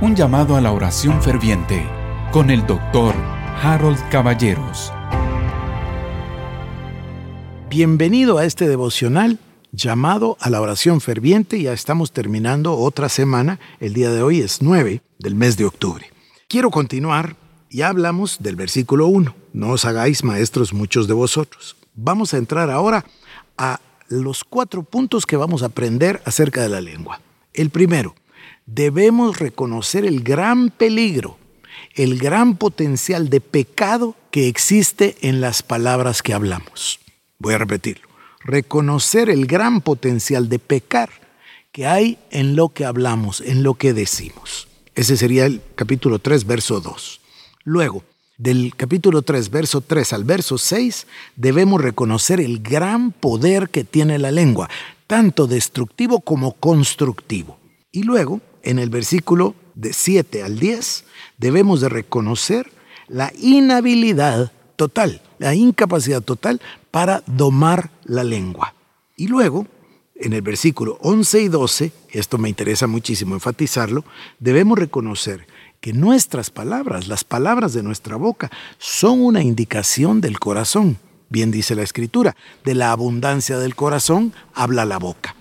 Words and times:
Un 0.00 0.14
llamado 0.14 0.54
a 0.54 0.60
la 0.60 0.70
oración 0.70 1.20
ferviente 1.20 1.84
con 2.30 2.50
el 2.50 2.64
doctor 2.68 3.16
Harold 3.60 3.98
Caballeros. 4.10 4.92
Bienvenido 7.68 8.38
a 8.38 8.44
este 8.44 8.68
devocional 8.68 9.40
llamado 9.72 10.36
a 10.38 10.50
la 10.50 10.60
oración 10.60 11.00
ferviente. 11.00 11.60
Ya 11.60 11.72
estamos 11.72 12.12
terminando 12.12 12.76
otra 12.76 13.08
semana. 13.08 13.58
El 13.80 13.92
día 13.92 14.12
de 14.12 14.22
hoy 14.22 14.38
es 14.40 14.62
9 14.62 15.02
del 15.18 15.34
mes 15.34 15.56
de 15.56 15.64
octubre. 15.64 16.12
Quiero 16.46 16.70
continuar. 16.70 17.34
Ya 17.68 17.88
hablamos 17.88 18.38
del 18.40 18.54
versículo 18.54 19.08
1. 19.08 19.34
No 19.52 19.70
os 19.70 19.84
hagáis 19.84 20.22
maestros 20.22 20.72
muchos 20.72 21.08
de 21.08 21.14
vosotros. 21.14 21.74
Vamos 21.96 22.34
a 22.34 22.38
entrar 22.38 22.70
ahora 22.70 23.04
a 23.56 23.80
los 24.06 24.44
cuatro 24.44 24.84
puntos 24.84 25.26
que 25.26 25.36
vamos 25.36 25.64
a 25.64 25.66
aprender 25.66 26.22
acerca 26.24 26.62
de 26.62 26.68
la 26.68 26.80
lengua. 26.80 27.20
El 27.52 27.70
primero, 27.70 28.14
debemos 28.66 29.38
reconocer 29.38 30.04
el 30.04 30.22
gran 30.22 30.70
peligro, 30.70 31.38
el 31.94 32.18
gran 32.18 32.56
potencial 32.56 33.30
de 33.30 33.40
pecado 33.40 34.14
que 34.30 34.48
existe 34.48 35.16
en 35.22 35.40
las 35.40 35.62
palabras 35.62 36.22
que 36.22 36.34
hablamos. 36.34 37.00
Voy 37.38 37.54
a 37.54 37.58
repetirlo. 37.58 38.08
Reconocer 38.40 39.30
el 39.30 39.46
gran 39.46 39.80
potencial 39.80 40.48
de 40.48 40.58
pecar 40.58 41.10
que 41.72 41.86
hay 41.86 42.18
en 42.30 42.56
lo 42.56 42.70
que 42.70 42.84
hablamos, 42.84 43.40
en 43.40 43.62
lo 43.62 43.74
que 43.74 43.92
decimos. 43.92 44.68
Ese 44.94 45.16
sería 45.16 45.46
el 45.46 45.60
capítulo 45.74 46.18
3, 46.18 46.44
verso 46.44 46.80
2. 46.80 47.20
Luego, 47.64 48.04
del 48.36 48.74
capítulo 48.76 49.22
3, 49.22 49.50
verso 49.50 49.80
3 49.80 50.12
al 50.12 50.24
verso 50.24 50.58
6, 50.58 51.06
debemos 51.36 51.80
reconocer 51.82 52.40
el 52.40 52.60
gran 52.60 53.12
poder 53.12 53.68
que 53.68 53.84
tiene 53.84 54.18
la 54.18 54.30
lengua, 54.30 54.68
tanto 55.06 55.46
destructivo 55.46 56.20
como 56.20 56.52
constructivo. 56.52 57.58
Y 57.90 58.02
luego, 58.02 58.40
en 58.62 58.78
el 58.78 58.90
versículo 58.90 59.54
de 59.74 59.92
7 59.92 60.42
al 60.42 60.58
10, 60.58 61.04
debemos 61.38 61.80
de 61.80 61.88
reconocer 61.88 62.70
la 63.08 63.32
inhabilidad 63.40 64.52
total, 64.76 65.22
la 65.38 65.54
incapacidad 65.54 66.22
total 66.22 66.60
para 66.90 67.22
domar 67.26 67.90
la 68.04 68.24
lengua. 68.24 68.74
Y 69.16 69.28
luego, 69.28 69.66
en 70.14 70.32
el 70.32 70.42
versículo 70.42 70.98
11 71.00 71.42
y 71.42 71.48
12, 71.48 71.92
esto 72.10 72.38
me 72.38 72.48
interesa 72.48 72.86
muchísimo 72.86 73.34
enfatizarlo, 73.34 74.04
debemos 74.38 74.78
reconocer 74.78 75.46
que 75.80 75.92
nuestras 75.92 76.50
palabras, 76.50 77.08
las 77.08 77.24
palabras 77.24 77.72
de 77.72 77.82
nuestra 77.82 78.16
boca, 78.16 78.50
son 78.78 79.22
una 79.22 79.42
indicación 79.42 80.20
del 80.20 80.38
corazón. 80.38 80.98
Bien 81.30 81.50
dice 81.50 81.74
la 81.74 81.82
escritura, 81.82 82.36
de 82.64 82.74
la 82.74 82.90
abundancia 82.90 83.58
del 83.58 83.76
corazón 83.76 84.32
habla 84.54 84.84
la 84.84 84.98
boca. 84.98 85.36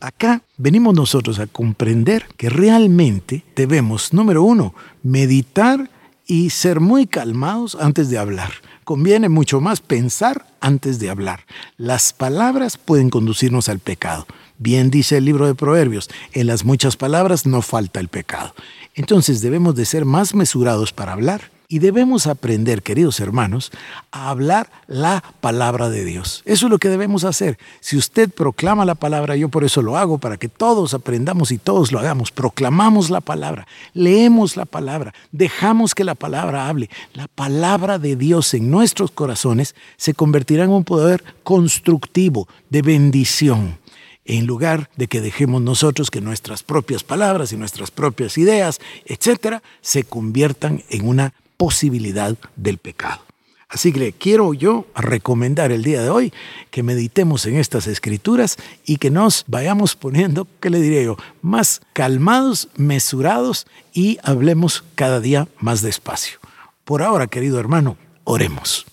Acá 0.00 0.42
venimos 0.56 0.94
nosotros 0.94 1.38
a 1.38 1.46
comprender 1.46 2.26
que 2.38 2.48
realmente 2.48 3.44
debemos, 3.54 4.14
número 4.14 4.42
uno, 4.42 4.74
meditar 5.02 5.90
y 6.26 6.48
ser 6.50 6.80
muy 6.80 7.06
calmados 7.06 7.76
antes 7.78 8.08
de 8.08 8.16
hablar. 8.16 8.50
Conviene 8.84 9.28
mucho 9.28 9.60
más 9.60 9.82
pensar 9.82 10.46
antes 10.60 11.00
de 11.00 11.10
hablar. 11.10 11.44
Las 11.76 12.14
palabras 12.14 12.78
pueden 12.78 13.10
conducirnos 13.10 13.68
al 13.68 13.78
pecado. 13.78 14.26
Bien 14.56 14.90
dice 14.90 15.18
el 15.18 15.26
libro 15.26 15.46
de 15.46 15.54
Proverbios, 15.54 16.08
en 16.32 16.46
las 16.46 16.64
muchas 16.64 16.96
palabras 16.96 17.44
no 17.44 17.60
falta 17.60 18.00
el 18.00 18.08
pecado. 18.08 18.54
Entonces 18.94 19.42
debemos 19.42 19.74
de 19.74 19.84
ser 19.84 20.06
más 20.06 20.34
mesurados 20.34 20.94
para 20.94 21.12
hablar 21.12 21.50
y 21.72 21.78
debemos 21.78 22.26
aprender, 22.26 22.82
queridos 22.82 23.20
hermanos, 23.20 23.70
a 24.10 24.30
hablar 24.30 24.68
la 24.88 25.22
palabra 25.40 25.88
de 25.88 26.04
Dios. 26.04 26.42
Eso 26.44 26.66
es 26.66 26.70
lo 26.70 26.80
que 26.80 26.88
debemos 26.88 27.22
hacer. 27.22 27.58
Si 27.78 27.96
usted 27.96 28.28
proclama 28.28 28.84
la 28.84 28.96
palabra, 28.96 29.36
yo 29.36 29.48
por 29.48 29.62
eso 29.62 29.80
lo 29.80 29.96
hago, 29.96 30.18
para 30.18 30.36
que 30.36 30.48
todos 30.48 30.94
aprendamos 30.94 31.52
y 31.52 31.58
todos 31.58 31.92
lo 31.92 32.00
hagamos. 32.00 32.32
Proclamamos 32.32 33.08
la 33.08 33.20
palabra, 33.20 33.68
leemos 33.94 34.56
la 34.56 34.64
palabra, 34.64 35.14
dejamos 35.30 35.94
que 35.94 36.02
la 36.02 36.16
palabra 36.16 36.68
hable. 36.68 36.90
La 37.14 37.28
palabra 37.28 38.00
de 38.00 38.16
Dios 38.16 38.52
en 38.52 38.68
nuestros 38.68 39.12
corazones 39.12 39.76
se 39.96 40.12
convertirá 40.12 40.64
en 40.64 40.70
un 40.70 40.82
poder 40.82 41.22
constructivo, 41.44 42.48
de 42.68 42.82
bendición 42.82 43.78
en 44.24 44.46
lugar 44.46 44.90
de 44.96 45.06
que 45.06 45.20
dejemos 45.20 45.62
nosotros 45.62 46.10
que 46.10 46.20
nuestras 46.20 46.62
propias 46.62 47.02
palabras 47.02 47.52
y 47.52 47.56
nuestras 47.56 47.90
propias 47.90 48.38
ideas, 48.38 48.80
etcétera, 49.04 49.62
se 49.80 50.04
conviertan 50.04 50.84
en 50.88 51.08
una 51.08 51.32
posibilidad 51.60 52.38
del 52.56 52.78
pecado. 52.78 53.20
Así 53.68 53.92
que 53.92 53.98
le 53.98 54.12
quiero 54.14 54.54
yo 54.54 54.86
recomendar 54.96 55.72
el 55.72 55.82
día 55.82 56.00
de 56.00 56.08
hoy 56.08 56.32
que 56.70 56.82
meditemos 56.82 57.44
en 57.44 57.56
estas 57.56 57.86
escrituras 57.86 58.56
y 58.86 58.96
que 58.96 59.10
nos 59.10 59.44
vayamos 59.46 59.94
poniendo, 59.94 60.48
¿qué 60.58 60.70
le 60.70 60.80
diré 60.80 61.04
yo? 61.04 61.18
Más 61.42 61.82
calmados, 61.92 62.70
mesurados 62.76 63.66
y 63.92 64.16
hablemos 64.22 64.84
cada 64.94 65.20
día 65.20 65.48
más 65.58 65.82
despacio. 65.82 66.38
Por 66.86 67.02
ahora, 67.02 67.26
querido 67.26 67.60
hermano, 67.60 67.98
oremos. 68.24 68.86